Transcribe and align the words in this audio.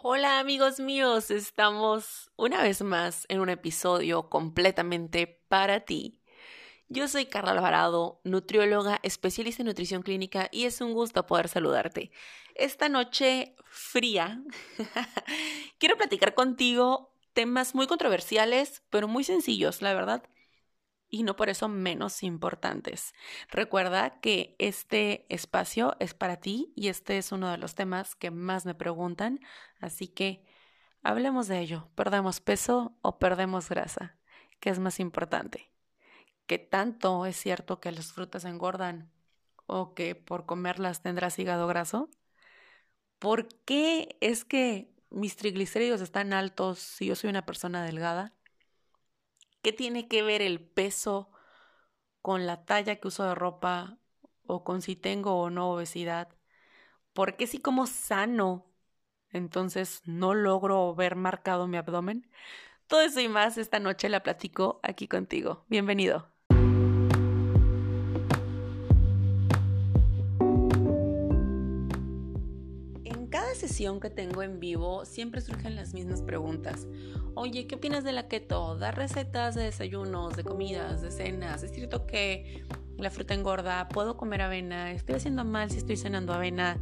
Hola 0.00 0.38
amigos 0.38 0.78
míos, 0.78 1.28
estamos 1.32 2.30
una 2.36 2.62
vez 2.62 2.82
más 2.82 3.26
en 3.28 3.40
un 3.40 3.48
episodio 3.48 4.28
completamente 4.30 5.42
para 5.48 5.80
ti. 5.80 6.20
Yo 6.88 7.08
soy 7.08 7.26
Carla 7.26 7.50
Alvarado, 7.50 8.20
nutrióloga, 8.22 9.00
especialista 9.02 9.62
en 9.62 9.66
nutrición 9.66 10.02
clínica 10.02 10.48
y 10.52 10.66
es 10.66 10.80
un 10.80 10.92
gusto 10.92 11.26
poder 11.26 11.48
saludarte. 11.48 12.12
Esta 12.54 12.88
noche 12.88 13.56
fría 13.64 14.40
quiero 15.78 15.96
platicar 15.96 16.32
contigo 16.32 17.12
temas 17.32 17.74
muy 17.74 17.88
controversiales, 17.88 18.84
pero 18.90 19.08
muy 19.08 19.24
sencillos, 19.24 19.82
la 19.82 19.94
verdad 19.94 20.22
y 21.10 21.22
no 21.22 21.36
por 21.36 21.48
eso 21.48 21.68
menos 21.68 22.22
importantes. 22.22 23.14
Recuerda 23.50 24.20
que 24.20 24.56
este 24.58 25.26
espacio 25.28 25.96
es 26.00 26.14
para 26.14 26.40
ti 26.40 26.72
y 26.76 26.88
este 26.88 27.18
es 27.18 27.32
uno 27.32 27.50
de 27.50 27.58
los 27.58 27.74
temas 27.74 28.14
que 28.14 28.30
más 28.30 28.66
me 28.66 28.74
preguntan, 28.74 29.40
así 29.80 30.08
que 30.08 30.44
hablemos 31.02 31.48
de 31.48 31.60
ello. 31.60 31.88
¿Perdemos 31.94 32.40
peso 32.40 32.96
o 33.02 33.18
perdemos 33.18 33.68
grasa? 33.68 34.16
¿Qué 34.60 34.70
es 34.70 34.78
más 34.78 35.00
importante? 35.00 35.70
¿Qué 36.46 36.58
tanto 36.58 37.26
es 37.26 37.36
cierto 37.36 37.80
que 37.80 37.92
las 37.92 38.12
frutas 38.12 38.44
engordan 38.44 39.12
o 39.66 39.94
que 39.94 40.14
por 40.14 40.46
comerlas 40.46 41.02
tendrás 41.02 41.38
hígado 41.38 41.66
graso? 41.66 42.10
¿Por 43.18 43.48
qué 43.64 44.16
es 44.20 44.44
que 44.44 44.94
mis 45.10 45.36
triglicéridos 45.36 46.00
están 46.00 46.32
altos 46.32 46.78
si 46.78 47.06
yo 47.06 47.16
soy 47.16 47.30
una 47.30 47.44
persona 47.46 47.84
delgada? 47.84 48.34
¿Qué 49.62 49.72
tiene 49.72 50.08
que 50.08 50.22
ver 50.22 50.42
el 50.42 50.60
peso 50.60 51.30
con 52.22 52.46
la 52.46 52.64
talla 52.64 52.96
que 52.96 53.08
uso 53.08 53.24
de 53.24 53.34
ropa 53.34 53.98
o 54.46 54.64
con 54.64 54.82
si 54.82 54.96
tengo 54.96 55.40
o 55.40 55.50
no 55.50 55.70
obesidad? 55.72 56.28
¿Por 57.14 57.36
qué 57.36 57.46
si 57.46 57.60
como 57.60 57.86
sano 57.86 58.66
entonces 59.30 60.02
no 60.06 60.34
logro 60.34 60.94
ver 60.94 61.16
marcado 61.16 61.68
mi 61.68 61.78
abdomen? 61.78 62.30
Todo 62.88 63.02
eso 63.02 63.20
y 63.20 63.28
más 63.28 63.58
esta 63.58 63.80
noche 63.80 64.08
la 64.10 64.22
platico 64.24 64.80
aquí 64.84 65.08
contigo. 65.08 65.66
Bienvenido. 65.68 66.32
Que 74.00 74.10
tengo 74.10 74.42
en 74.42 74.60
vivo 74.60 75.04
siempre 75.04 75.40
surgen 75.40 75.76
las 75.76 75.92
mismas 75.92 76.22
preguntas. 76.22 76.86
Oye, 77.34 77.66
¿qué 77.66 77.76
opinas 77.76 78.02
de 78.02 78.12
la 78.12 78.26
keto? 78.26 78.76
¿Da 78.76 78.90
recetas 78.90 79.54
de 79.54 79.64
desayunos, 79.64 80.36
de 80.36 80.42
comidas, 80.42 81.02
de 81.02 81.10
cenas? 81.10 81.62
¿Es 81.62 81.72
cierto 81.72 82.06
que 82.06 82.64
la 82.96 83.10
fruta 83.10 83.34
engorda? 83.34 83.88
¿Puedo 83.88 84.16
comer 84.16 84.42
avena? 84.42 84.90
¿Estoy 84.90 85.16
haciendo 85.16 85.44
mal 85.44 85.70
si 85.70 85.76
estoy 85.76 85.96
cenando 85.96 86.32
avena? 86.32 86.80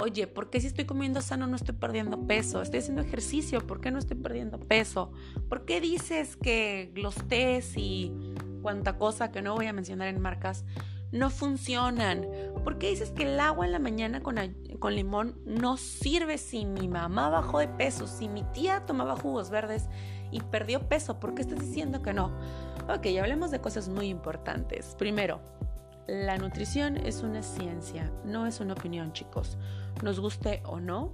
Oye, 0.00 0.26
¿por 0.26 0.50
qué 0.50 0.60
si 0.60 0.68
estoy 0.68 0.86
comiendo 0.86 1.20
sano 1.20 1.46
no 1.46 1.56
estoy 1.56 1.74
perdiendo 1.74 2.26
peso? 2.26 2.62
Estoy 2.62 2.78
haciendo 2.78 3.02
ejercicio, 3.02 3.66
¿por 3.66 3.80
qué 3.80 3.90
no 3.90 3.98
estoy 3.98 4.16
perdiendo 4.16 4.58
peso? 4.58 5.12
¿Por 5.48 5.64
qué 5.66 5.80
dices 5.80 6.36
que 6.36 6.92
los 6.94 7.16
tés 7.28 7.76
y 7.76 8.12
cuanta 8.62 8.96
cosa 8.96 9.30
que 9.30 9.42
no 9.42 9.54
voy 9.54 9.66
a 9.66 9.72
mencionar 9.72 10.08
en 10.08 10.20
marcas 10.22 10.64
no 11.14 11.30
funcionan? 11.30 12.26
¿Por 12.64 12.76
qué 12.76 12.90
dices 12.90 13.12
que 13.12 13.22
el 13.22 13.38
agua 13.38 13.64
en 13.64 13.72
la 13.72 13.78
mañana 13.78 14.20
con, 14.20 14.36
limón 14.94 15.38
no 15.46 15.76
sirve 15.76 16.38
si 16.38 16.66
mi 16.66 16.88
mamá 16.88 17.28
bajó 17.28 17.60
de 17.60 17.68
peso, 17.68 18.08
si 18.08 18.28
mi 18.28 18.42
tía 18.52 18.84
tomaba 18.84 19.16
jugos 19.16 19.48
verdes 19.48 19.88
y 20.32 20.40
perdió 20.40 20.88
peso? 20.88 21.20
¿Por 21.20 21.34
qué 21.34 21.42
estás 21.42 21.60
diciendo 21.60 22.02
que 22.02 22.12
no? 22.12 22.32
Ok, 22.88 23.06
hablemos 23.20 23.52
de 23.52 23.60
cosas 23.60 23.88
muy 23.88 24.08
importantes. 24.08 24.96
Primero, 24.98 25.40
la 26.08 26.36
nutrición 26.36 26.96
es 26.96 27.22
una 27.22 27.44
ciencia, 27.44 28.10
no 28.24 28.46
es 28.48 28.58
una 28.58 28.72
opinión, 28.72 29.12
chicos. 29.12 29.56
Nos 30.02 30.18
guste 30.18 30.62
o 30.66 30.80
no, 30.80 31.12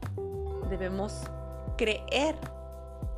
debemos 0.70 1.24
creer 1.76 2.36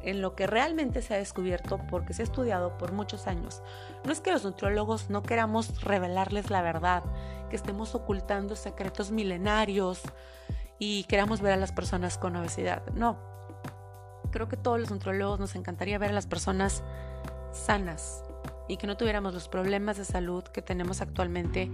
en 0.02 0.20
lo 0.20 0.34
que 0.34 0.46
realmente 0.46 1.02
se 1.02 1.14
ha 1.14 1.18
descubierto 1.18 1.80
porque 1.90 2.12
se 2.12 2.22
ha 2.22 2.24
estudiado 2.24 2.76
por 2.78 2.92
muchos 2.92 3.26
años. 3.26 3.62
No 4.04 4.12
es 4.12 4.20
que 4.20 4.32
los 4.32 4.44
nutriólogos 4.44 5.10
no 5.10 5.22
queramos 5.22 5.82
revelarles 5.82 6.50
la 6.50 6.62
verdad, 6.62 7.02
que 7.50 7.56
estemos 7.56 7.94
ocultando 7.94 8.56
secretos 8.56 9.10
milenarios 9.10 10.02
y 10.78 11.04
queramos 11.04 11.40
ver 11.40 11.52
a 11.52 11.56
las 11.56 11.72
personas 11.72 12.18
con 12.18 12.36
obesidad. 12.36 12.82
No. 12.94 13.18
Creo 14.30 14.48
que 14.48 14.56
todos 14.56 14.80
los 14.80 14.90
nutriólogos 14.90 15.38
nos 15.38 15.54
encantaría 15.54 15.98
ver 15.98 16.10
a 16.10 16.14
las 16.14 16.26
personas 16.26 16.82
sanas 17.52 18.24
y 18.68 18.78
que 18.78 18.86
no 18.86 18.96
tuviéramos 18.96 19.34
los 19.34 19.48
problemas 19.48 19.98
de 19.98 20.04
salud 20.04 20.42
que 20.44 20.62
tenemos 20.62 21.00
actualmente. 21.00 21.70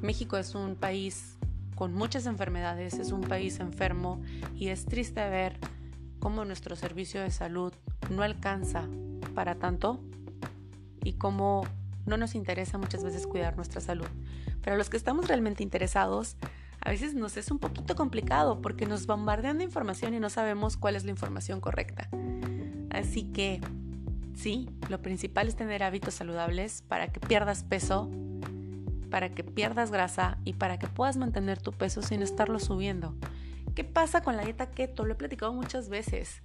México 0.00 0.36
es 0.36 0.54
un 0.54 0.76
país 0.76 1.36
con 1.74 1.92
muchas 1.94 2.26
enfermedades, 2.26 2.94
es 2.94 3.10
un 3.10 3.22
país 3.22 3.58
enfermo 3.58 4.22
y 4.54 4.68
es 4.68 4.86
triste 4.86 5.28
ver 5.28 5.58
cómo 6.20 6.44
nuestro 6.44 6.76
servicio 6.76 7.20
de 7.20 7.30
salud 7.30 7.72
no 8.10 8.22
alcanza 8.22 8.84
para 9.34 9.56
tanto 9.56 10.00
y 11.02 11.14
cómo 11.14 11.66
no 12.06 12.16
nos 12.16 12.34
interesa 12.34 12.78
muchas 12.78 13.02
veces 13.02 13.26
cuidar 13.26 13.56
nuestra 13.56 13.80
salud. 13.80 14.06
Pero 14.62 14.76
los 14.76 14.90
que 14.90 14.96
estamos 14.96 15.28
realmente 15.28 15.62
interesados, 15.62 16.36
a 16.80 16.90
veces 16.90 17.14
nos 17.14 17.36
es 17.36 17.50
un 17.50 17.58
poquito 17.58 17.94
complicado 17.96 18.60
porque 18.60 18.86
nos 18.86 19.06
bombardean 19.06 19.58
de 19.58 19.64
información 19.64 20.14
y 20.14 20.20
no 20.20 20.30
sabemos 20.30 20.76
cuál 20.76 20.96
es 20.96 21.04
la 21.04 21.10
información 21.10 21.60
correcta. 21.60 22.08
Así 22.90 23.24
que 23.24 23.60
sí, 24.34 24.68
lo 24.88 25.00
principal 25.00 25.48
es 25.48 25.56
tener 25.56 25.82
hábitos 25.82 26.14
saludables 26.14 26.82
para 26.88 27.08
que 27.08 27.20
pierdas 27.20 27.64
peso, 27.64 28.10
para 29.10 29.30
que 29.30 29.44
pierdas 29.44 29.90
grasa 29.90 30.38
y 30.44 30.54
para 30.54 30.78
que 30.78 30.86
puedas 30.86 31.16
mantener 31.16 31.60
tu 31.60 31.72
peso 31.72 32.02
sin 32.02 32.22
estarlo 32.22 32.58
subiendo. 32.58 33.14
¿Qué 33.80 33.84
pasa 33.84 34.20
con 34.20 34.36
la 34.36 34.44
dieta 34.44 34.70
keto? 34.72 35.06
Lo 35.06 35.14
he 35.14 35.16
platicado 35.16 35.54
muchas 35.54 35.88
veces. 35.88 36.42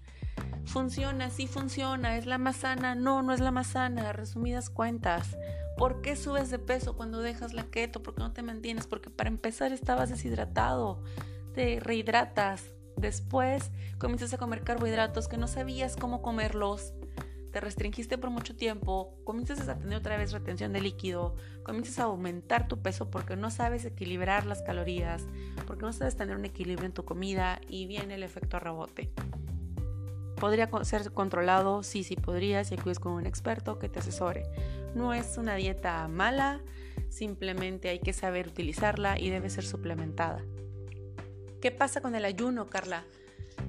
Funciona, 0.64 1.30
sí 1.30 1.48
funciona, 1.48 2.16
es 2.16 2.26
la 2.26 2.38
más 2.38 2.56
sana, 2.56 2.96
no, 2.96 3.24
no 3.24 3.34
es 3.34 3.42
la 3.42 3.52
más 3.52 3.68
sana, 3.68 4.14
resumidas 4.14 4.70
cuentas. 4.70 5.38
¿Por 5.76 6.02
qué 6.02 6.16
subes 6.16 6.50
de 6.50 6.60
peso 6.60 6.96
cuando 6.96 7.20
dejas 7.20 7.52
la 7.52 7.64
keto? 7.64 8.02
¿Por 8.02 8.16
qué 8.16 8.22
no 8.22 8.32
te 8.32 8.42
mantienes? 8.42 8.88
Porque 8.88 9.10
para 9.10 9.28
empezar 9.28 9.74
estabas 9.74 10.12
deshidratado, 10.12 11.04
te 11.54 11.82
rehidratas, 11.82 12.72
después 12.96 13.70
comienzas 13.98 14.34
a 14.34 14.38
comer 14.38 14.62
carbohidratos 14.62 15.28
que 15.28 15.36
no 15.36 15.50
sabías 15.50 15.98
cómo 15.98 16.22
comerlos, 16.22 16.94
te 17.56 17.62
restringiste 17.62 18.18
por 18.18 18.32
mucho 18.32 18.54
tiempo, 18.54 19.18
comienzas 19.24 19.70
a 19.70 19.78
tener 19.78 19.98
otra 19.98 20.18
vez 20.18 20.34
retención 20.34 20.74
de 20.74 20.82
líquido, 20.82 21.38
comienzas 21.64 22.00
a 22.00 22.04
aumentar 22.04 22.68
tu 22.68 22.82
peso 22.82 23.10
porque 23.10 23.38
no 23.38 23.50
sabes 23.50 23.86
equilibrar 23.86 24.46
las 24.46 24.62
calorías, 24.62 25.24
porque 25.66 25.84
no 25.84 25.94
sabes 25.94 26.18
tener 26.18 26.36
un 26.36 26.44
equilibrio 26.44 26.86
en 26.86 26.92
tu 26.92 27.06
comida 27.06 27.62
y 27.70 27.86
viene 27.86 28.16
el 28.16 28.24
efecto 28.24 28.60
rebote. 28.60 29.10
¿Podría 30.36 30.70
ser 30.84 31.14
controlado? 31.14 31.82
Sí, 31.82 32.04
sí 32.04 32.18
podría, 32.18 32.62
si 32.66 32.76
acudes 32.76 33.00
con 33.00 33.14
un 33.14 33.26
experto 33.26 33.80
que 33.80 33.88
te 33.88 34.00
asesore. 34.00 34.44
No 34.94 35.14
es 35.14 35.38
una 35.38 35.56
dieta 35.56 36.06
mala, 36.10 36.60
simplemente 37.08 37.88
hay 37.88 38.00
que 38.00 38.12
saber 38.12 38.50
utilizarla 38.50 39.18
y 39.18 39.30
debe 39.30 39.50
ser 39.50 39.64
suplementada. 39.64 40.44
¿Qué 41.62 41.72
pasa 41.72 42.02
con 42.02 42.16
el 42.16 42.26
ayuno, 42.26 42.68
Carla? 42.68 43.06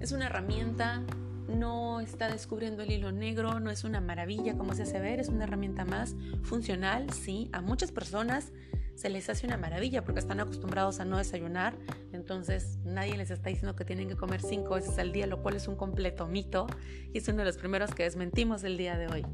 Es 0.01 0.11
una 0.11 0.27
herramienta 0.27 1.05
no 1.49 2.01
está 2.01 2.31
descubriendo 2.31 2.83
el 2.83 2.91
hilo 2.91 3.13
negro, 3.13 3.61
no 3.61 3.71
es 3.71 3.85
una 3.85 4.01
maravilla 4.01 4.57
como 4.57 4.75
se 4.75 4.83
hace 4.83 5.01
ver, 5.01 5.21
es 5.21 5.29
una 5.29 5.45
herramienta 5.45 5.85
más 5.85 6.15
funcional, 6.43 7.11
sí, 7.13 7.49
a 7.53 7.61
muchas 7.61 7.93
personas 7.93 8.53
se 8.95 9.11
les 9.11 9.29
hace 9.29 9.47
una 9.47 9.59
maravilla 9.59 10.05
porque 10.05 10.21
están 10.21 10.41
acostumbrados 10.41 11.01
a 11.01 11.05
no 11.05 11.19
desayunar, 11.19 11.77
entonces 12.13 12.79
nadie 12.85 13.17
les 13.17 13.31
está 13.31 13.51
diciendo 13.51 13.77
que 13.77 13.85
tienen 13.85 14.09
que 14.09 14.17
comer 14.17 14.41
cinco 14.41 14.75
veces 14.75 14.99
al 14.99 15.13
día, 15.13 15.27
lo 15.27 15.43
cual 15.43 15.57
es 15.57 15.69
un 15.69 15.77
completo 15.77 16.27
mito 16.27 16.67
y 17.13 17.19
es 17.19 17.29
uno 17.29 17.39
de 17.39 17.45
los 17.45 17.59
primeros 17.59 17.95
que 17.95 18.05
desmentimos 18.05 18.65
el 18.65 18.77
día 18.79 18.97
de 18.97 19.09
hoy. 19.09 19.27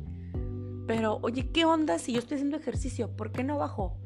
Pero, 0.88 1.20
oye, 1.22 1.50
¿qué 1.52 1.64
onda 1.64 1.98
si 2.00 2.12
yo 2.12 2.18
estoy 2.18 2.36
haciendo 2.36 2.56
ejercicio? 2.56 3.16
¿Por 3.16 3.30
qué 3.30 3.44
no 3.44 3.56
bajo? 3.56 3.96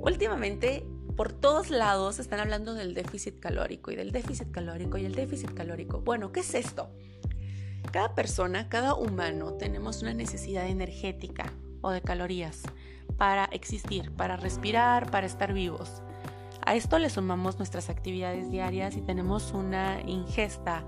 Últimamente 0.00 0.84
por 1.16 1.32
todos 1.32 1.70
lados 1.70 2.18
están 2.18 2.40
hablando 2.40 2.74
del 2.74 2.94
déficit 2.94 3.38
calórico 3.38 3.90
y 3.90 3.96
del 3.96 4.12
déficit 4.12 4.50
calórico 4.50 4.98
y 4.98 5.04
el 5.04 5.14
déficit 5.14 5.52
calórico. 5.52 6.00
Bueno, 6.00 6.32
¿qué 6.32 6.40
es 6.40 6.54
esto? 6.54 6.90
Cada 7.90 8.14
persona, 8.14 8.68
cada 8.68 8.94
humano 8.94 9.54
tenemos 9.54 10.02
una 10.02 10.14
necesidad 10.14 10.66
energética 10.68 11.52
o 11.82 11.90
de 11.90 12.00
calorías 12.00 12.62
para 13.16 13.44
existir, 13.46 14.10
para 14.12 14.36
respirar, 14.36 15.10
para 15.10 15.26
estar 15.26 15.52
vivos. 15.52 16.02
A 16.64 16.74
esto 16.74 16.98
le 16.98 17.10
sumamos 17.10 17.58
nuestras 17.58 17.90
actividades 17.90 18.50
diarias 18.50 18.96
y 18.96 19.02
tenemos 19.02 19.52
una 19.52 20.00
ingesta 20.02 20.84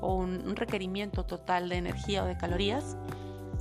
o 0.00 0.14
un, 0.14 0.56
requerimiento 0.56 1.24
total 1.24 1.68
de 1.68 1.76
energía 1.76 2.24
o 2.24 2.26
de 2.26 2.36
calorías 2.36 2.96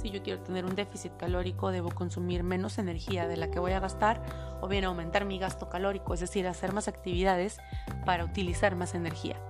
si 0.05 0.11
yo 0.11 0.21
quiero 0.21 0.39
tener 0.43 0.65
un 0.65 0.75
déficit 0.75 1.17
calórico, 1.17 1.71
debo 1.71 1.89
consumir 1.89 2.43
menos 2.43 2.77
energía 2.77 3.27
de 3.27 3.37
la 3.37 3.49
que 3.49 3.57
voy 3.57 3.71
a 3.71 3.79
gastar 3.79 4.21
o 4.61 4.67
bien 4.67 4.85
aumentar 4.85 5.25
mi 5.25 5.39
gasto 5.39 5.67
calórico, 5.67 6.13
es 6.13 6.19
decir, 6.19 6.47
hacer 6.47 6.73
más 6.73 6.87
actividades 6.87 7.57
para 8.05 8.23
utilizar 8.23 8.75
más 8.75 8.93
energía. 8.93 9.41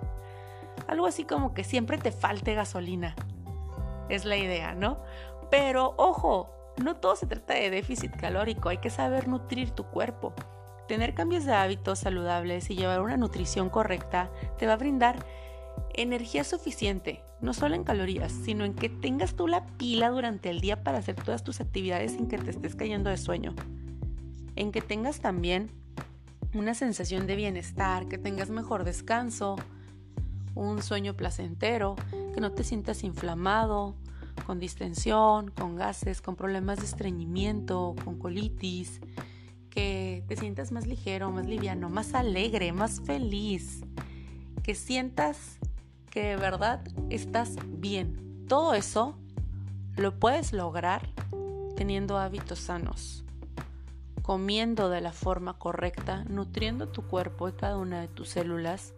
Algo 0.87 1.07
así 1.07 1.25
como 1.25 1.53
que 1.53 1.65
siempre 1.65 1.97
te 1.97 2.13
falte 2.13 2.53
gasolina. 2.53 3.17
Es 4.07 4.23
la 4.23 4.37
idea, 4.37 4.75
¿no? 4.75 5.01
Pero 5.51 5.93
ojo, 5.97 6.49
no 6.81 6.95
todo 6.95 7.17
se 7.17 7.27
trata 7.27 7.55
de 7.55 7.69
déficit 7.69 8.15
calórico, 8.15 8.69
hay 8.69 8.77
que 8.77 8.89
saber 8.89 9.27
nutrir 9.27 9.71
tu 9.71 9.83
cuerpo. 9.83 10.33
Tener 10.87 11.15
cambios 11.15 11.43
de 11.43 11.53
hábitos 11.53 11.99
saludables 11.99 12.69
y 12.69 12.77
llevar 12.77 13.01
una 13.01 13.17
nutrición 13.17 13.69
correcta 13.69 14.29
te 14.57 14.67
va 14.67 14.73
a 14.73 14.77
brindar 14.77 15.17
energía 15.97 16.43
suficiente, 16.43 17.23
no 17.41 17.53
solo 17.53 17.75
en 17.75 17.83
calorías, 17.83 18.31
sino 18.31 18.65
en 18.65 18.73
que 18.73 18.89
tengas 18.89 19.35
tú 19.35 19.47
la 19.47 19.65
pila 19.77 20.09
durante 20.09 20.49
el 20.49 20.61
día 20.61 20.83
para 20.83 20.99
hacer 20.99 21.15
todas 21.15 21.43
tus 21.43 21.61
actividades 21.61 22.13
sin 22.13 22.27
que 22.27 22.37
te 22.37 22.51
estés 22.51 22.75
cayendo 22.75 23.09
de 23.09 23.17
sueño. 23.17 23.53
En 24.55 24.71
que 24.71 24.81
tengas 24.81 25.19
también 25.19 25.69
una 26.53 26.73
sensación 26.73 27.27
de 27.27 27.35
bienestar, 27.35 28.07
que 28.07 28.17
tengas 28.17 28.49
mejor 28.49 28.83
descanso, 28.83 29.57
un 30.53 30.81
sueño 30.81 31.15
placentero, 31.15 31.95
que 32.33 32.41
no 32.41 32.51
te 32.51 32.63
sientas 32.63 33.03
inflamado, 33.03 33.95
con 34.45 34.59
distensión, 34.59 35.51
con 35.51 35.75
gases, 35.75 36.21
con 36.21 36.35
problemas 36.35 36.79
de 36.79 36.85
estreñimiento, 36.85 37.95
con 38.03 38.17
colitis, 38.17 39.01
que 39.69 40.23
te 40.27 40.35
sientas 40.37 40.71
más 40.71 40.87
ligero, 40.87 41.31
más 41.31 41.45
liviano, 41.45 41.89
más 41.89 42.13
alegre, 42.13 42.71
más 42.71 43.01
feliz, 43.01 43.81
que 44.63 44.75
sientas 44.75 45.59
que 46.15 46.23
de 46.23 46.37
verdad 46.37 46.79
estás 47.09 47.57
bien. 47.67 48.45
Todo 48.47 48.73
eso 48.73 49.17
lo 49.97 50.17
puedes 50.17 50.53
lograr 50.53 51.09
teniendo 51.75 52.17
hábitos 52.17 52.57
sanos, 52.57 53.25
comiendo 54.21 54.89
de 54.89 55.01
la 55.01 55.11
forma 55.11 55.59
correcta, 55.59 56.23
nutriendo 56.23 56.87
tu 56.87 57.05
cuerpo 57.05 57.49
y 57.49 57.51
cada 57.51 57.77
una 57.77 57.99
de 57.99 58.07
tus 58.07 58.29
células, 58.29 58.93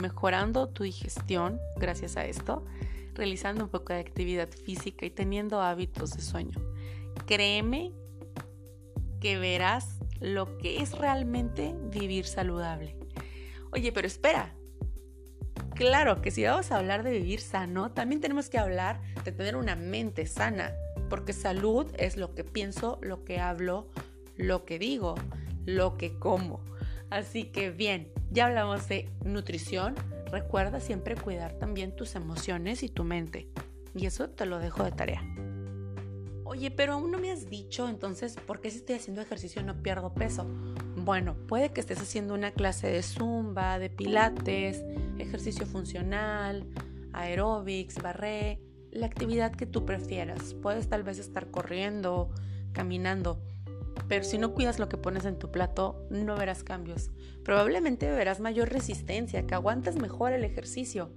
mejorando 0.00 0.68
tu 0.68 0.84
digestión 0.84 1.58
gracias 1.76 2.16
a 2.16 2.24
esto, 2.24 2.64
realizando 3.14 3.64
un 3.64 3.70
poco 3.70 3.92
de 3.92 3.98
actividad 3.98 4.48
física 4.48 5.06
y 5.06 5.10
teniendo 5.10 5.60
hábitos 5.60 6.12
de 6.12 6.22
sueño. 6.22 6.60
Créeme 7.26 7.90
que 9.18 9.38
verás 9.40 9.98
lo 10.20 10.56
que 10.58 10.82
es 10.82 10.96
realmente 10.96 11.74
vivir 11.90 12.26
saludable. 12.26 12.96
Oye, 13.72 13.90
pero 13.90 14.06
espera, 14.06 14.54
Claro 15.74 16.22
que 16.22 16.30
si 16.30 16.44
vamos 16.44 16.70
a 16.70 16.78
hablar 16.78 17.02
de 17.02 17.10
vivir 17.10 17.40
sano, 17.40 17.90
también 17.90 18.20
tenemos 18.20 18.48
que 18.48 18.58
hablar 18.58 19.00
de 19.24 19.32
tener 19.32 19.56
una 19.56 19.74
mente 19.74 20.24
sana, 20.24 20.72
porque 21.10 21.32
salud 21.32 21.90
es 21.98 22.16
lo 22.16 22.34
que 22.34 22.44
pienso, 22.44 23.00
lo 23.02 23.24
que 23.24 23.40
hablo, 23.40 23.88
lo 24.36 24.64
que 24.64 24.78
digo, 24.78 25.16
lo 25.66 25.96
que 25.96 26.16
como. 26.18 26.60
Así 27.10 27.44
que 27.44 27.70
bien, 27.70 28.12
ya 28.30 28.46
hablamos 28.46 28.88
de 28.88 29.10
nutrición, 29.24 29.96
recuerda 30.30 30.78
siempre 30.78 31.16
cuidar 31.16 31.54
también 31.54 31.94
tus 31.96 32.14
emociones 32.14 32.84
y 32.84 32.88
tu 32.88 33.02
mente. 33.02 33.48
Y 33.96 34.06
eso 34.06 34.30
te 34.30 34.46
lo 34.46 34.60
dejo 34.60 34.84
de 34.84 34.92
tarea. 34.92 35.22
Oye, 36.44 36.70
pero 36.70 36.94
aún 36.94 37.10
no 37.10 37.18
me 37.18 37.32
has 37.32 37.48
dicho 37.48 37.88
entonces 37.88 38.36
por 38.36 38.60
qué 38.60 38.70
si 38.70 38.78
estoy 38.78 38.96
haciendo 38.96 39.22
ejercicio 39.22 39.62
no 39.62 39.82
pierdo 39.82 40.14
peso. 40.14 40.46
Bueno, 41.04 41.34
puede 41.34 41.68
que 41.68 41.82
estés 41.82 42.00
haciendo 42.00 42.32
una 42.32 42.52
clase 42.52 42.86
de 42.86 43.02
zumba, 43.02 43.78
de 43.78 43.90
pilates, 43.90 44.82
ejercicio 45.18 45.66
funcional, 45.66 46.66
aeróbics, 47.12 48.00
barré, 48.00 48.58
la 48.90 49.04
actividad 49.04 49.52
que 49.52 49.66
tú 49.66 49.84
prefieras. 49.84 50.54
Puedes 50.54 50.88
tal 50.88 51.02
vez 51.02 51.18
estar 51.18 51.50
corriendo, 51.50 52.30
caminando, 52.72 53.42
pero 54.08 54.24
si 54.24 54.38
no 54.38 54.54
cuidas 54.54 54.78
lo 54.78 54.88
que 54.88 54.96
pones 54.96 55.26
en 55.26 55.38
tu 55.38 55.50
plato, 55.50 56.06
no 56.08 56.36
verás 56.36 56.64
cambios. 56.64 57.10
Probablemente 57.44 58.10
verás 58.10 58.40
mayor 58.40 58.70
resistencia, 58.70 59.46
que 59.46 59.54
aguantas 59.54 59.96
mejor 59.96 60.32
el 60.32 60.42
ejercicio, 60.42 61.12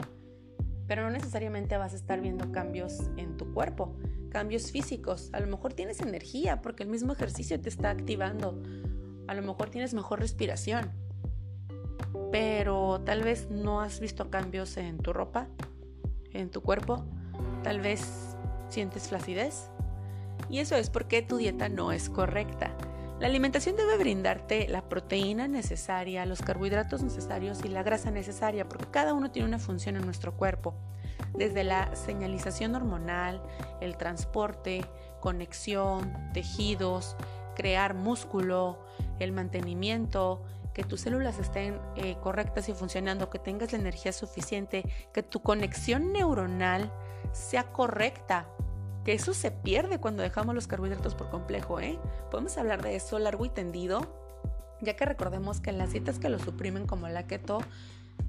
pero 0.86 1.04
no 1.04 1.12
necesariamente 1.12 1.78
vas 1.78 1.94
a 1.94 1.98
estar 1.98 2.19
viendo 2.19 2.51
cambios 2.51 3.10
en 3.16 3.38
tu 3.38 3.54
cuerpo, 3.54 3.95
cambios 4.31 4.69
físicos. 4.69 5.30
A 5.31 5.40
lo 5.40 5.48
mejor 5.48 5.72
tienes 5.72 6.01
energía 6.01 6.62
porque 6.62 6.83
el 6.83 6.90
mismo 6.90 7.13
ejercicio 7.13 7.57
te 7.62 7.69
está 7.69 7.90
activando 7.90 8.62
a 9.28 9.34
lo 9.34 9.42
mejor 9.42 9.70
tienes 9.70 9.94
mejor 9.94 10.20
respiración, 10.20 10.92
pero 12.32 13.02
tal 13.06 13.24
vez 13.24 13.50
no 13.50 13.82
has 13.82 14.00
visto 14.00 14.30
cambios 14.30 14.78
en 14.78 14.98
tu 14.98 15.14
ropa, 15.14 15.48
en 16.34 16.50
tu 16.50 16.62
cuerpo, 16.62 17.06
tal 17.64 17.82
vez 17.82 18.36
sientes 18.70 19.10
flacidez. 19.10 19.70
Y 20.50 20.60
eso 20.60 20.76
es 20.76 20.90
porque 20.90 21.22
tu 21.22 21.38
dieta 21.38 21.70
no 21.70 21.92
es 21.92 22.10
correcta. 22.10 22.76
La 23.20 23.28
alimentación 23.28 23.76
debe 23.76 23.98
brindarte 23.98 24.68
la 24.68 24.88
proteína 24.88 25.48
necesaria, 25.48 26.26
los 26.28 26.44
carbohidratos 26.44 27.02
necesarios 27.02 27.66
y 27.66 27.68
la 27.68 27.82
grasa 27.82 28.12
necesaria, 28.12 28.70
porque 28.70 28.86
cada 28.92 29.14
uno 29.16 29.32
tiene 29.32 29.48
una 29.48 29.58
función 29.58 29.96
en 29.96 30.06
nuestro 30.06 30.38
cuerpo. 30.38 30.76
Desde 31.34 31.64
la 31.64 31.96
señalización 31.96 32.76
hormonal, 32.76 33.42
el 33.82 33.98
transporte, 33.98 34.86
conexión, 35.20 36.14
tejidos, 36.34 37.18
crear 37.56 37.96
músculo, 37.96 38.78
el 39.19 39.31
mantenimiento, 39.31 40.44
que 40.74 40.84
tus 40.84 41.02
células 41.02 41.40
estén 41.40 41.80
eh, 41.96 42.18
correctas 42.22 42.69
y 42.69 42.74
funcionando, 42.74 43.30
que 43.30 43.40
tengas 43.40 43.72
la 43.72 43.80
energía 43.80 44.14
suficiente, 44.14 44.84
que 45.14 45.24
tu 45.24 45.42
conexión 45.42 46.14
neuronal 46.14 46.92
sea 47.31 47.72
correcta, 47.72 48.48
que 49.04 49.14
eso 49.14 49.34
se 49.34 49.52
pierde 49.52 50.00
cuando 50.00 50.22
dejamos 50.22 50.54
los 50.54 50.68
carbohidratos 50.68 51.16
por 51.16 51.30
complejo, 51.30 51.80
¿eh? 51.80 51.98
Podemos 52.30 52.58
hablar 52.58 52.84
de 52.84 52.96
eso 52.96 53.18
largo 53.19 53.46
y 53.46 53.50
tendido, 53.50 54.02
ya 54.81 54.96
que 54.96 55.06
recordemos 55.06 55.62
que 55.62 55.72
las 55.72 55.94
dietas 55.94 56.19
que 56.19 56.30
lo 56.30 56.40
suprimen 56.40 56.86
como 56.86 57.08
la 57.08 57.25
keto 57.25 57.60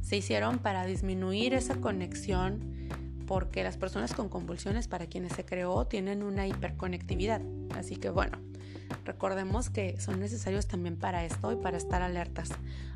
se 0.00 0.16
hicieron 0.16 0.58
para 0.58 0.86
disminuir 0.86 1.52
esa 1.54 1.76
conexión 1.76 2.88
porque 3.26 3.62
las 3.62 3.76
personas 3.76 4.14
con 4.14 4.30
convulsiones 4.30 4.88
para 4.88 5.06
quienes 5.06 5.32
se 5.34 5.44
creó 5.44 5.86
tienen 5.86 6.22
una 6.22 6.46
hiperconectividad. 6.46 7.42
Así 7.74 7.96
que 7.96 8.08
bueno, 8.08 8.38
Recordemos 9.04 9.70
que 9.70 10.00
son 10.00 10.20
necesarios 10.20 10.66
también 10.66 10.96
para 10.96 11.24
esto 11.24 11.52
y 11.52 11.56
para 11.56 11.76
estar 11.76 12.02
alertas, 12.02 12.50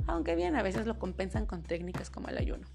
aunque 0.06 0.35
bien 0.37 0.56
a 0.56 0.62
veces 0.62 0.87
lo 0.87 0.99
compensan 0.99 1.47
con 1.47 1.62
técnicas 1.62 2.11
como 2.11 2.29
el 2.29 2.39
ayuno. 2.39 2.67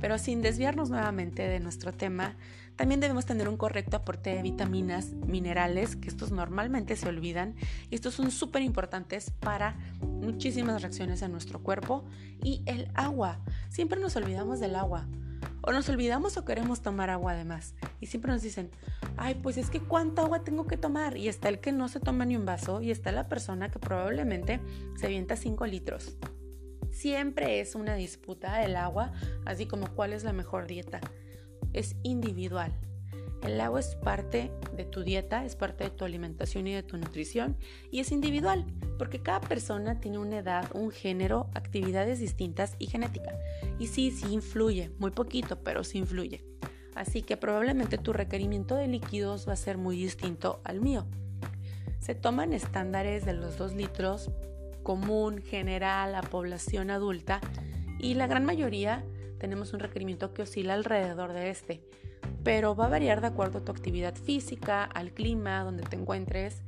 Pero 0.00 0.18
sin 0.18 0.42
desviarnos 0.42 0.90
nuevamente 0.90 1.46
de 1.46 1.60
nuestro 1.60 1.92
tema, 1.92 2.36
también 2.76 3.00
debemos 3.00 3.26
tener 3.26 3.48
un 3.48 3.58
correcto 3.58 3.98
aporte 3.98 4.34
de 4.34 4.42
vitaminas, 4.42 5.12
minerales, 5.12 5.96
que 5.96 6.08
estos 6.08 6.30
normalmente 6.30 6.96
se 6.96 7.08
olvidan 7.08 7.54
y 7.90 7.94
estos 7.94 8.14
son 8.14 8.30
súper 8.30 8.62
importantes 8.62 9.30
para 9.30 9.76
muchísimas 10.00 10.80
reacciones 10.80 11.20
en 11.22 11.32
nuestro 11.32 11.62
cuerpo. 11.62 12.04
Y 12.42 12.62
el 12.64 12.90
agua, 12.94 13.40
siempre 13.68 14.00
nos 14.00 14.16
olvidamos 14.16 14.60
del 14.60 14.76
agua. 14.76 15.06
O 15.62 15.72
nos 15.72 15.88
olvidamos 15.88 16.36
o 16.36 16.44
queremos 16.44 16.82
tomar 16.82 17.10
agua 17.10 17.32
además. 17.32 17.74
Y 18.00 18.06
siempre 18.06 18.32
nos 18.32 18.42
dicen, 18.42 18.70
ay, 19.16 19.34
pues 19.42 19.56
es 19.56 19.70
que 19.70 19.80
cuánta 19.80 20.22
agua 20.22 20.44
tengo 20.44 20.66
que 20.66 20.76
tomar. 20.76 21.16
Y 21.16 21.28
está 21.28 21.48
el 21.48 21.60
que 21.60 21.72
no 21.72 21.88
se 21.88 22.00
toma 22.00 22.24
ni 22.24 22.36
un 22.36 22.46
vaso 22.46 22.80
y 22.80 22.90
está 22.90 23.12
la 23.12 23.28
persona 23.28 23.70
que 23.70 23.78
probablemente 23.78 24.60
se 24.96 25.06
avienta 25.06 25.36
5 25.36 25.66
litros. 25.66 26.16
Siempre 26.90 27.60
es 27.60 27.74
una 27.74 27.94
disputa 27.94 28.62
el 28.64 28.76
agua, 28.76 29.12
así 29.44 29.66
como 29.66 29.94
cuál 29.94 30.12
es 30.12 30.24
la 30.24 30.32
mejor 30.32 30.66
dieta. 30.66 31.00
Es 31.72 31.96
individual. 32.02 32.72
El 33.42 33.60
agua 33.60 33.80
es 33.80 33.94
parte 33.96 34.50
tu 34.84 35.02
dieta, 35.02 35.44
es 35.44 35.56
parte 35.56 35.84
de 35.84 35.90
tu 35.90 36.04
alimentación 36.04 36.66
y 36.66 36.74
de 36.74 36.82
tu 36.82 36.96
nutrición 36.96 37.56
y 37.90 38.00
es 38.00 38.12
individual 38.12 38.66
porque 38.98 39.20
cada 39.20 39.40
persona 39.40 40.00
tiene 40.00 40.18
una 40.18 40.38
edad, 40.38 40.68
un 40.74 40.90
género, 40.90 41.48
actividades 41.54 42.18
distintas 42.18 42.76
y 42.78 42.86
genética. 42.86 43.32
Y 43.78 43.86
sí, 43.86 44.10
sí 44.10 44.32
influye, 44.32 44.90
muy 44.98 45.10
poquito, 45.10 45.58
pero 45.62 45.84
sí 45.84 45.98
influye. 45.98 46.44
Así 46.94 47.22
que 47.22 47.36
probablemente 47.36 47.98
tu 47.98 48.12
requerimiento 48.12 48.74
de 48.74 48.88
líquidos 48.88 49.48
va 49.48 49.54
a 49.54 49.56
ser 49.56 49.78
muy 49.78 49.96
distinto 49.96 50.60
al 50.64 50.80
mío. 50.80 51.06
Se 51.98 52.14
toman 52.14 52.52
estándares 52.52 53.24
de 53.24 53.34
los 53.34 53.56
2 53.56 53.74
litros 53.74 54.30
común, 54.82 55.42
general, 55.42 56.14
a 56.14 56.22
población 56.22 56.90
adulta 56.90 57.40
y 57.98 58.14
la 58.14 58.26
gran 58.26 58.44
mayoría 58.44 59.04
tenemos 59.38 59.72
un 59.72 59.80
requerimiento 59.80 60.32
que 60.34 60.42
oscila 60.42 60.74
alrededor 60.74 61.32
de 61.32 61.50
este 61.50 61.82
pero 62.42 62.74
va 62.74 62.86
a 62.86 62.90
variar 62.90 63.20
de 63.20 63.28
acuerdo 63.28 63.58
a 63.58 63.64
tu 63.64 63.72
actividad 63.72 64.14
física, 64.14 64.84
al 64.84 65.12
clima, 65.12 65.62
donde 65.62 65.82
te 65.82 65.96
encuentres 65.96 66.62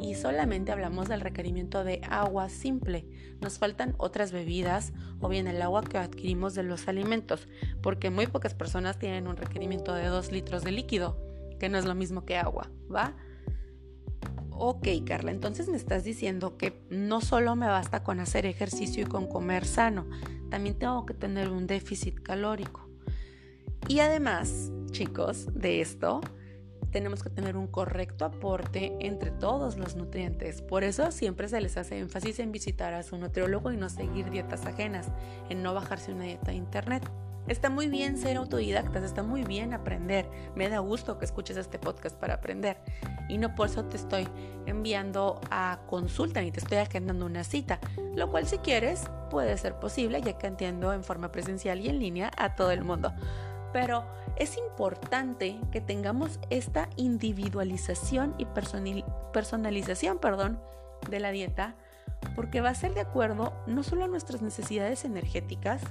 y 0.00 0.14
solamente 0.14 0.72
hablamos 0.72 1.08
del 1.08 1.20
requerimiento 1.20 1.84
de 1.84 2.00
agua 2.08 2.48
simple. 2.48 3.06
Nos 3.40 3.58
faltan 3.58 3.94
otras 3.98 4.32
bebidas 4.32 4.92
o 5.20 5.28
bien 5.28 5.46
el 5.46 5.60
agua 5.60 5.82
que 5.82 5.98
adquirimos 5.98 6.54
de 6.54 6.62
los 6.62 6.88
alimentos, 6.88 7.48
porque 7.82 8.10
muy 8.10 8.26
pocas 8.26 8.54
personas 8.54 8.98
tienen 8.98 9.26
un 9.26 9.36
requerimiento 9.36 9.94
de 9.94 10.06
2 10.06 10.32
litros 10.32 10.64
de 10.64 10.72
líquido, 10.72 11.18
que 11.58 11.68
no 11.68 11.78
es 11.78 11.84
lo 11.84 11.94
mismo 11.94 12.24
que 12.24 12.38
agua, 12.38 12.70
¿va? 12.92 13.14
Ok, 14.52 14.88
Carla, 15.06 15.30
entonces 15.30 15.68
me 15.68 15.76
estás 15.76 16.04
diciendo 16.04 16.56
que 16.56 16.82
no 16.90 17.20
solo 17.20 17.56
me 17.56 17.66
basta 17.66 18.02
con 18.02 18.20
hacer 18.20 18.46
ejercicio 18.46 19.04
y 19.04 19.06
con 19.06 19.26
comer 19.26 19.64
sano, 19.64 20.06
también 20.50 20.78
tengo 20.78 21.06
que 21.06 21.14
tener 21.14 21.50
un 21.50 21.66
déficit 21.66 22.20
calórico. 22.20 22.86
Y 23.88 24.00
además, 24.00 24.70
chicos, 24.90 25.46
de 25.54 25.80
esto, 25.80 26.20
tenemos 26.90 27.22
que 27.22 27.30
tener 27.30 27.56
un 27.56 27.66
correcto 27.66 28.24
aporte 28.24 28.96
entre 29.00 29.30
todos 29.30 29.76
los 29.76 29.96
nutrientes. 29.96 30.62
Por 30.62 30.84
eso 30.84 31.10
siempre 31.12 31.48
se 31.48 31.60
les 31.60 31.76
hace 31.76 31.98
énfasis 31.98 32.38
en 32.40 32.52
visitar 32.52 32.94
a 32.94 33.02
su 33.02 33.16
nutriólogo 33.16 33.72
y 33.72 33.76
no 33.76 33.88
seguir 33.88 34.30
dietas 34.30 34.66
ajenas, 34.66 35.08
en 35.48 35.62
no 35.62 35.74
bajarse 35.74 36.12
una 36.12 36.24
dieta 36.24 36.50
de 36.50 36.56
internet. 36.56 37.08
Está 37.48 37.70
muy 37.70 37.88
bien 37.88 38.16
ser 38.16 38.36
autodidactas, 38.36 39.02
está 39.02 39.22
muy 39.22 39.42
bien 39.42 39.72
aprender. 39.72 40.28
Me 40.54 40.68
da 40.68 40.78
gusto 40.78 41.18
que 41.18 41.24
escuches 41.24 41.56
este 41.56 41.78
podcast 41.78 42.16
para 42.16 42.34
aprender. 42.34 42.76
Y 43.28 43.38
no 43.38 43.54
por 43.54 43.68
eso 43.68 43.84
te 43.86 43.96
estoy 43.96 44.28
enviando 44.66 45.40
a 45.50 45.80
consulta 45.88 46.42
ni 46.42 46.52
te 46.52 46.60
estoy 46.60 46.78
agendando 46.78 47.26
una 47.26 47.42
cita. 47.42 47.80
Lo 48.14 48.30
cual 48.30 48.46
si 48.46 48.58
quieres, 48.58 49.04
puede 49.30 49.56
ser 49.56 49.74
posible, 49.76 50.20
ya 50.22 50.38
que 50.38 50.46
entiendo 50.46 50.92
en 50.92 51.02
forma 51.02 51.32
presencial 51.32 51.80
y 51.80 51.88
en 51.88 51.98
línea 51.98 52.30
a 52.36 52.54
todo 52.54 52.70
el 52.70 52.84
mundo. 52.84 53.12
Pero 53.72 54.04
es 54.36 54.56
importante 54.56 55.60
que 55.70 55.80
tengamos 55.80 56.40
esta 56.50 56.88
individualización 56.96 58.34
y 58.38 58.46
personalización 59.32 60.18
perdón, 60.18 60.60
de 61.08 61.20
la 61.20 61.30
dieta, 61.30 61.76
porque 62.34 62.60
va 62.60 62.70
a 62.70 62.74
ser 62.74 62.94
de 62.94 63.00
acuerdo 63.00 63.52
no 63.66 63.82
solo 63.82 64.04
a 64.04 64.08
nuestras 64.08 64.42
necesidades 64.42 65.04
energéticas, 65.04 65.82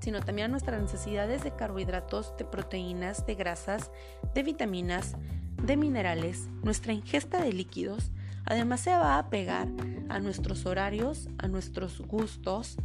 sino 0.00 0.20
también 0.20 0.46
a 0.46 0.48
nuestras 0.48 0.80
necesidades 0.80 1.42
de 1.42 1.52
carbohidratos, 1.52 2.36
de 2.36 2.44
proteínas, 2.44 3.26
de 3.26 3.34
grasas, 3.34 3.90
de 4.34 4.42
vitaminas, 4.42 5.16
de 5.62 5.76
minerales, 5.76 6.48
nuestra 6.62 6.92
ingesta 6.92 7.42
de 7.42 7.52
líquidos, 7.52 8.10
además 8.44 8.80
se 8.80 8.90
va 8.90 9.18
a 9.18 9.30
pegar 9.30 9.68
a 10.08 10.20
nuestros 10.20 10.66
horarios, 10.66 11.28
a 11.38 11.48
nuestros 11.48 12.00
gustos 12.02 12.76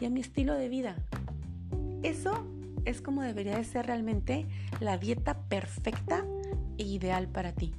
y 0.00 0.06
a 0.06 0.10
mi 0.10 0.20
estilo 0.20 0.54
de 0.54 0.68
vida. 0.68 0.96
Eso 2.02 2.44
es 2.84 3.00
como 3.00 3.22
debería 3.22 3.56
de 3.56 3.64
ser 3.64 3.86
realmente 3.86 4.46
la 4.80 4.98
dieta 4.98 5.42
perfecta 5.48 6.24
e 6.78 6.84
ideal 6.84 7.28
para 7.28 7.52
ti. 7.52 7.74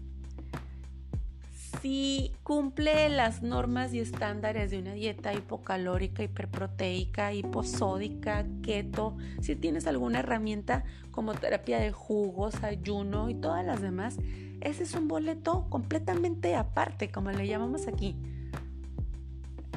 Si 1.81 2.31
cumple 2.43 3.09
las 3.09 3.41
normas 3.41 3.93
y 3.93 3.99
estándares 3.99 4.69
de 4.69 4.79
una 4.79 4.93
dieta 4.93 5.33
hipocalórica, 5.33 6.21
hiperproteica, 6.21 7.33
hiposódica, 7.33 8.45
keto, 8.61 9.17
si 9.41 9.55
tienes 9.55 9.87
alguna 9.87 10.19
herramienta 10.19 10.83
como 11.09 11.33
terapia 11.33 11.79
de 11.79 11.91
jugos, 11.91 12.63
ayuno 12.63 13.29
y 13.29 13.35
todas 13.35 13.65
las 13.65 13.81
demás, 13.81 14.17
ese 14.59 14.83
es 14.83 14.93
un 14.93 15.07
boleto 15.07 15.65
completamente 15.69 16.55
aparte, 16.55 17.09
como 17.09 17.31
le 17.31 17.47
llamamos 17.47 17.87
aquí 17.87 18.15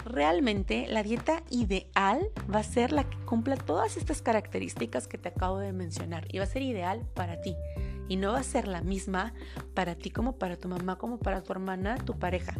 realmente 0.04 0.86
la 0.88 1.02
dieta 1.02 1.42
ideal 1.50 2.20
va 2.52 2.60
a 2.60 2.64
ser 2.64 2.92
la 2.92 3.08
que 3.08 3.18
cumpla 3.24 3.56
todas 3.56 3.96
estas 3.96 4.22
características 4.22 5.08
que 5.08 5.18
te 5.18 5.30
acabo 5.30 5.58
de 5.58 5.72
mencionar 5.72 6.26
y 6.32 6.38
va 6.38 6.44
a 6.44 6.48
ser 6.48 6.62
ideal 6.62 7.06
para 7.14 7.40
ti. 7.40 7.56
Y 8.08 8.16
no 8.16 8.32
va 8.32 8.40
a 8.40 8.44
ser 8.44 8.68
la 8.68 8.82
misma 8.82 9.32
para 9.72 9.94
ti 9.94 10.10
como 10.10 10.36
para 10.36 10.56
tu 10.56 10.68
mamá, 10.68 10.98
como 10.98 11.18
para 11.18 11.42
tu 11.42 11.52
hermana, 11.52 11.96
tu 11.96 12.18
pareja. 12.18 12.54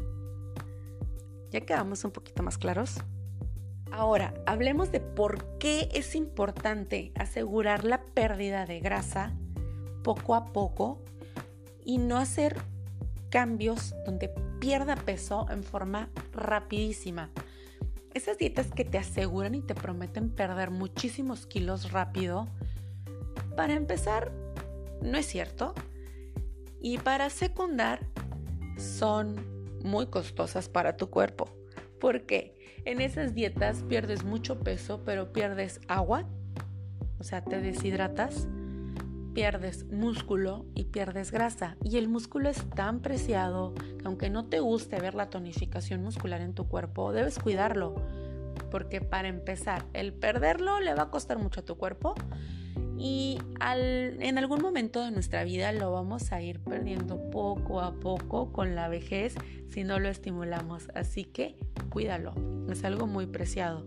¿Ya 1.51 1.61
quedamos 1.61 2.05
un 2.05 2.11
poquito 2.11 2.43
más 2.43 2.59
claros? 2.59 2.97
Ahora, 3.93 4.35
hablemos 4.47 4.91
de 4.91 5.01
por 5.01 5.59
qué 5.59 5.89
es 5.95 6.17
importante 6.17 7.13
asegurar 7.15 7.85
la 7.85 8.03
pérdida 8.03 8.67
de 8.67 8.81
grasa 8.81 9.33
poco 10.03 10.35
a 10.35 10.47
poco 10.47 11.05
y 11.85 11.99
no 11.99 12.17
hacer 12.17 12.57
cambios 13.35 13.97
donde 14.07 14.29
pierda 14.61 14.95
peso 14.95 15.47
en 15.51 15.65
forma 15.65 16.09
rapidísima. 16.33 17.31
Esas 18.15 18.39
dietas 18.39 18.69
que 18.69 18.85
te 18.85 18.97
aseguran 18.97 19.57
y 19.57 19.61
te 19.61 19.75
prometen 19.75 20.31
perder 20.31 20.71
muchísimos 20.71 21.45
kilos 21.45 21.91
rápido, 21.91 22.47
para 23.57 23.75
empezar, 23.75 24.31
no 25.03 25.19
es 25.19 25.27
cierto. 25.27 25.75
Y 26.81 26.99
para 26.99 27.29
secundar, 27.29 28.07
son 28.79 29.35
muy 29.83 30.07
costosas 30.07 30.69
para 30.69 30.97
tu 30.97 31.11
cuerpo. 31.11 31.49
Porque 31.99 32.55
en 32.85 33.01
esas 33.01 33.35
dietas 33.35 33.83
pierdes 33.89 34.23
mucho 34.23 34.61
peso, 34.61 35.03
pero 35.05 35.33
pierdes 35.33 35.81
agua, 35.89 36.29
o 37.19 37.25
sea, 37.25 37.43
te 37.43 37.61
deshidratas 37.61 38.47
pierdes 39.35 39.85
músculo 39.91 40.65
y 40.75 40.85
pierdes 40.85 41.33
grasa. 41.33 41.77
Y 41.85 41.99
el 41.99 42.09
músculo 42.09 42.49
es 42.49 42.65
tan 42.71 43.01
preciado 43.01 43.75
que 43.75 44.07
aunque 44.07 44.31
no 44.31 44.47
te 44.47 44.61
guste 44.61 45.01
ver 45.01 45.15
la 45.15 45.29
tonificación 45.29 46.03
muscular 46.03 46.41
en 46.41 46.55
tu 46.55 46.69
cuerpo, 46.69 47.13
debes 47.13 47.39
cuidarlo. 47.39 47.97
Porque 48.71 49.01
para 49.01 49.29
empezar, 49.29 49.85
el 49.93 50.13
perderlo 50.13 50.81
le 50.81 50.95
va 50.95 51.05
a 51.05 51.11
costar 51.11 51.39
mucho 51.39 51.61
a 51.61 51.65
tu 51.65 51.77
cuerpo 51.77 52.15
y 52.97 53.39
en 53.61 54.39
algún 54.39 54.63
momento 54.63 55.05
de 55.05 55.11
nuestra 55.11 55.45
vida 55.45 55.73
lo 55.73 55.93
vamos 55.93 56.33
a 56.33 56.41
ir 56.41 56.61
perdiendo 56.61 57.31
poco 57.31 57.81
a 57.81 57.93
poco 57.95 58.53
con 58.53 58.75
la 58.75 58.89
vejez 58.89 59.35
si 59.69 59.85
no 59.85 59.99
lo 59.99 60.09
estimulamos. 60.09 60.89
Así 60.95 61.25
que 61.25 61.57
cuídalo, 61.91 62.35
es 62.71 62.85
algo 62.85 63.07
muy 63.07 63.27
preciado. 63.27 63.87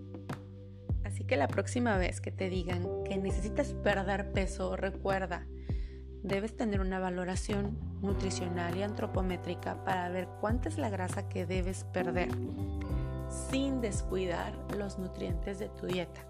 Así 1.17 1.23
que 1.23 1.35
la 1.35 1.47
próxima 1.47 1.97
vez 1.97 2.21
que 2.21 2.31
te 2.31 2.47
digan 2.47 3.03
que 3.03 3.17
necesitas 3.17 3.73
perder 3.73 4.33
peso, 4.33 4.75
recuerda, 4.75 5.47
debes 6.21 6.55
tener 6.55 6.79
una 6.79 6.99
valoración 6.99 7.75
nutricional 8.03 8.77
y 8.77 8.83
antropométrica 8.83 9.83
para 9.83 10.09
ver 10.09 10.27
cuánta 10.39 10.69
es 10.69 10.77
la 10.77 10.91
grasa 10.91 11.27
que 11.27 11.47
debes 11.47 11.85
perder, 11.85 12.29
sin 13.49 13.81
descuidar 13.81 14.53
los 14.77 14.99
nutrientes 14.99 15.57
de 15.57 15.69
tu 15.69 15.87
dieta, 15.87 16.21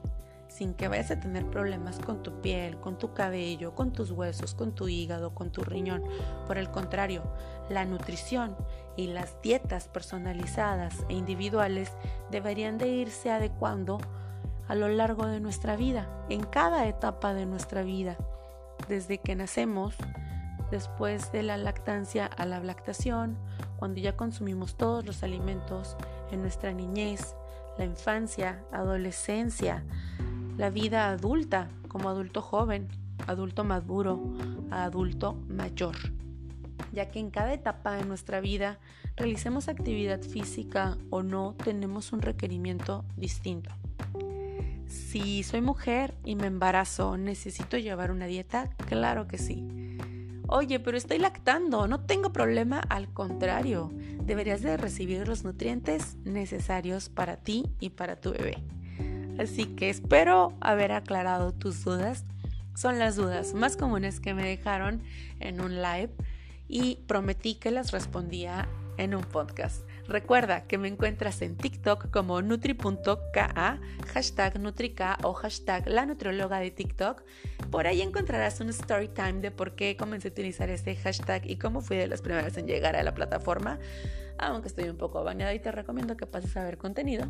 sin 0.48 0.74
que 0.74 0.88
vayas 0.88 1.12
a 1.12 1.20
tener 1.20 1.46
problemas 1.48 2.00
con 2.00 2.24
tu 2.24 2.40
piel, 2.40 2.80
con 2.80 2.98
tu 2.98 3.14
cabello, 3.14 3.76
con 3.76 3.92
tus 3.92 4.12
huesos, 4.12 4.56
con 4.56 4.74
tu 4.74 4.88
hígado, 4.88 5.36
con 5.36 5.52
tu 5.52 5.66
riñón. 5.66 6.02
Por 6.48 6.58
el 6.58 6.72
contrario, 6.72 7.24
la 7.70 7.84
nutrición 7.84 8.56
y 8.96 9.08
las 9.08 9.36
dietas 9.42 9.90
personalizadas 9.90 11.06
e 11.10 11.14
individuales 11.14 11.92
deberían 12.32 12.78
de 12.78 12.88
irse 12.88 13.30
adecuando 13.32 14.00
a 14.68 14.76
lo 14.76 14.88
largo 14.90 15.28
de 15.28 15.40
nuestra 15.40 15.76
vida, 15.76 16.08
en 16.30 16.44
cada 16.44 16.88
etapa 16.88 17.34
de 17.34 17.46
nuestra 17.46 17.84
vida, 17.84 18.18
desde 18.88 19.18
que 19.20 19.36
nacemos, 19.36 19.96
después 20.72 21.32
de 21.32 21.44
la 21.44 21.58
lactancia 21.58 22.26
a 22.26 22.46
la 22.46 22.60
lactación, 22.60 23.38
cuando 23.78 24.00
ya 24.00 24.18
consumimos 24.18 24.76
todos 24.76 25.06
los 25.06 25.24
alimentos, 25.24 25.96
en 26.32 26.42
nuestra 26.42 26.74
niñez, 26.74 27.36
la 27.78 27.86
infancia, 27.86 28.64
adolescencia, 28.72 29.84
la 30.58 30.70
vida 30.70 31.10
adulta, 31.10 31.70
como 31.88 32.10
adulto 32.10 32.42
joven, 32.42 32.88
adulto 33.28 33.64
maduro, 33.64 34.20
adulto 34.72 35.36
mayor, 35.48 35.96
ya 36.92 37.10
que 37.12 37.20
en 37.20 37.30
cada 37.30 37.54
etapa 37.54 37.94
de 37.94 38.06
nuestra 38.06 38.42
vida 38.42 38.80
realicemos 39.16 39.68
actividad 39.68 40.22
física 40.22 40.98
o 41.10 41.24
no, 41.24 41.56
tenemos 41.64 42.12
un 42.12 42.22
requerimiento 42.22 43.06
distinto. 43.16 43.72
Si 44.88 45.44
soy 45.44 45.62
mujer 45.62 46.16
y 46.24 46.36
me 46.36 46.48
embarazo, 46.48 47.18
¿necesito 47.18 47.78
llevar 47.78 48.12
una 48.12 48.26
dieta? 48.26 48.70
Claro 48.88 49.28
que 49.28 49.38
sí. 49.38 49.98
Oye, 50.48 50.80
pero 50.80 50.98
estoy 50.98 51.18
lactando, 51.18 51.88
no 51.88 52.00
tengo 52.00 52.32
problema, 52.32 52.80
al 52.80 53.12
contrario, 53.12 53.92
deberías 54.24 54.62
de 54.62 54.78
recibir 54.78 55.28
los 55.28 55.44
nutrientes 55.44 56.16
necesarios 56.24 57.10
para 57.10 57.38
ti 57.38 57.66
y 57.80 57.90
para 57.90 58.16
tu 58.22 58.32
bebé. 58.32 58.64
Así 59.40 59.66
que 59.66 59.90
espero 59.90 60.54
haber 60.62 60.94
aclarado 60.94 61.54
tus 61.54 61.84
dudas. 61.84 62.26
Son 62.76 62.98
las 62.98 63.16
dudas 63.16 63.54
más 63.54 63.76
comunes 63.76 64.20
que 64.20 64.34
me 64.34 64.48
dejaron 64.48 65.04
en 65.40 65.62
un 65.62 65.82
live 65.82 66.12
y 66.68 67.00
prometí 67.08 67.56
que 67.56 67.72
las 67.72 67.92
respondía 67.92 68.68
en 68.98 69.16
un 69.16 69.24
podcast. 69.24 69.87
Recuerda 70.08 70.64
que 70.68 70.78
me 70.78 70.88
encuentras 70.88 71.42
en 71.42 71.58
TikTok 71.58 72.10
como 72.12 72.42
nutri.ka, 72.42 73.80
hashtag 74.14 74.60
nutrica 74.60 75.18
o 75.24 75.34
hashtag 75.34 75.88
la 75.88 76.06
nutrióloga 76.06 76.60
de 76.60 76.72
TikTok. 76.72 77.24
Por 77.70 77.88
ahí 77.88 78.02
encontrarás 78.02 78.62
un 78.62 78.70
story 78.70 79.10
time 79.10 79.42
de 79.42 79.52
por 79.52 79.76
qué 79.76 79.98
comencé 79.98 80.30
a 80.30 80.32
utilizar 80.32 80.70
este 80.70 80.96
hashtag 80.96 81.50
y 81.50 81.58
cómo 81.58 81.82
fui 81.82 81.98
de 81.98 82.08
las 82.08 82.22
primeras 82.22 82.58
en 82.58 82.68
llegar 82.68 82.96
a 82.96 83.04
la 83.04 83.14
plataforma. 83.14 83.80
Aunque 84.38 84.70
estoy 84.70 84.88
un 84.88 84.98
poco 84.98 85.24
bañada 85.24 85.54
y 85.54 85.60
te 85.60 85.72
recomiendo 85.72 86.16
que 86.16 86.26
pases 86.26 86.56
a 86.56 86.64
ver 86.64 86.78
contenido. 86.78 87.26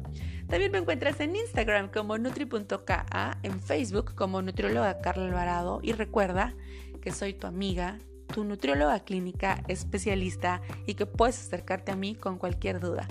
También 0.48 0.72
me 0.72 0.78
encuentras 0.78 1.20
en 1.20 1.36
Instagram 1.36 1.90
como 1.90 2.18
nutri.ka, 2.18 3.40
en 3.42 3.60
Facebook 3.60 4.14
como 4.14 4.42
nutrióloga 4.44 5.00
Carla 5.00 5.26
Alvarado 5.26 5.80
y 5.82 5.94
recuerda 5.94 6.54
que 7.02 7.12
soy 7.12 7.34
tu 7.34 7.48
amiga, 7.48 7.98
tu 8.28 8.44
nutrióloga 8.44 9.00
clínica 9.00 9.64
especialista 9.68 10.62
y 10.86 10.94
que 10.94 11.06
puedes 11.06 11.40
acercarte 11.40 11.92
a 11.92 11.96
mí 11.96 12.16
con 12.16 12.38
cualquier 12.38 12.80
duda. 12.80 13.08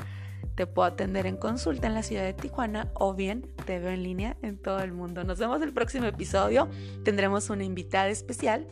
Te 0.54 0.66
puedo 0.66 0.88
atender 0.88 1.26
en 1.26 1.36
consulta 1.36 1.86
en 1.86 1.94
la 1.94 2.02
ciudad 2.02 2.22
de 2.22 2.32
Tijuana 2.32 2.90
o 2.94 3.14
bien 3.14 3.42
te 3.66 3.78
veo 3.78 3.90
en 3.90 4.02
línea 4.02 4.36
en 4.42 4.56
todo 4.56 4.80
el 4.80 4.92
mundo. 4.92 5.22
Nos 5.22 5.38
vemos 5.38 5.60
el 5.60 5.72
próximo 5.72 6.06
episodio. 6.06 6.68
Tendremos 7.04 7.50
una 7.50 7.64
invitada 7.64 8.08
especial 8.08 8.66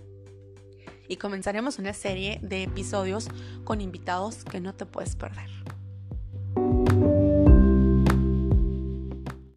y 1.09 1.17
comenzaremos 1.17 1.79
una 1.79 1.93
serie 1.93 2.41
de 2.43 2.63
episodios 2.63 3.29
con 3.65 3.83
invitados 3.83 4.45
que 4.45 4.61
no 4.61 4.75
te 4.75 4.87
puedes 4.87 5.15
perder. 5.17 5.51